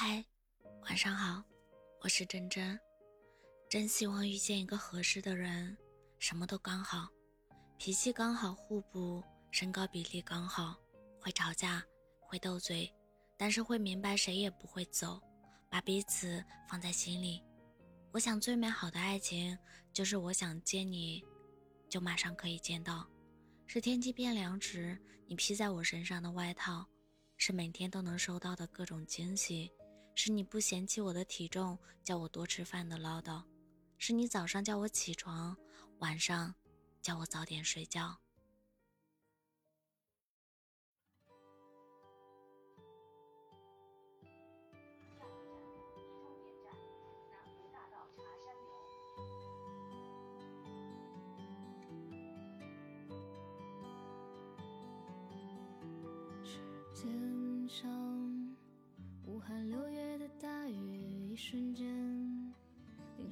[0.00, 0.24] 嗨，
[0.82, 1.42] 晚上好，
[2.02, 2.78] 我是真真。
[3.68, 5.76] 真希望遇见一个合适的人，
[6.20, 7.08] 什么都刚好，
[7.78, 10.76] 脾气刚好互补，身高比例刚好，
[11.20, 11.84] 会吵架，
[12.20, 12.88] 会斗嘴，
[13.36, 15.20] 但是会明白谁也不会走，
[15.68, 17.42] 把彼此放在心里。
[18.12, 19.58] 我想最美好的爱情，
[19.92, 21.24] 就是我想见你，
[21.88, 23.04] 就马上可以见到。
[23.66, 24.96] 是天气变凉时，
[25.26, 26.86] 你披在我身上的外套；
[27.36, 29.68] 是每天都能收到的各种惊喜；
[30.20, 33.44] 是你不嫌弃我的体重，叫我多吃饭的唠叨；
[33.98, 35.56] 是你早上叫我起床，
[36.00, 36.52] 晚上
[37.00, 38.18] 叫我早点睡觉。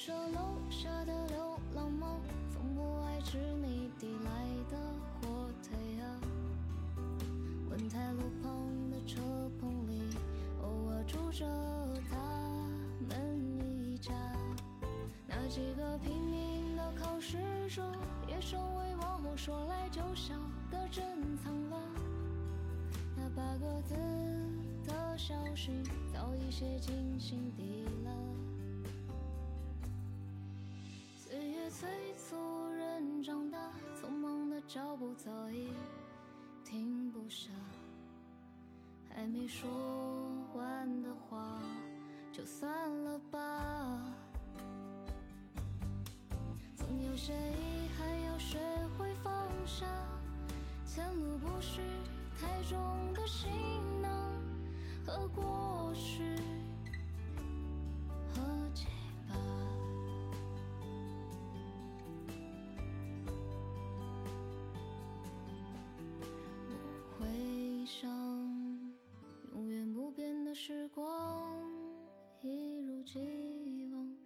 [0.00, 1.36] 宿舍楼下的流
[1.74, 2.18] 浪猫，
[2.50, 4.30] 从不爱吃你递来
[4.70, 4.78] 的
[5.20, 6.16] 火腿啊。
[7.68, 9.20] 文泰路旁的车
[9.60, 10.00] 棚里，
[10.62, 11.44] 偶尔住着
[12.08, 12.16] 他
[13.10, 13.38] 们
[13.84, 14.10] 一家。
[15.28, 17.36] 那几个拼命的考试
[17.68, 17.82] 者，
[18.26, 20.34] 也成为往后说来就笑
[20.70, 21.04] 的珍
[21.44, 21.78] 藏了。
[23.18, 23.94] 那八个字
[24.86, 25.70] 的消息，
[26.10, 28.29] 早已写进心底了。
[31.80, 32.36] 催促
[32.76, 33.58] 人长大，
[33.98, 35.70] 匆忙的脚步早已
[36.62, 37.48] 停不下。
[39.08, 39.66] 还没说
[40.54, 41.58] 完的话，
[42.30, 42.70] 就算
[43.04, 43.98] 了吧。
[46.76, 48.58] 总有些遗憾要学
[48.98, 49.32] 会放
[49.64, 49.86] 下，
[50.84, 51.80] 前路不是
[52.38, 52.78] 太重
[53.14, 53.48] 的行
[54.02, 54.30] 囊
[55.06, 56.36] 和过去。
[73.12, 74.16] 希望，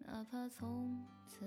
[0.00, 0.98] 哪怕从
[1.28, 1.46] 此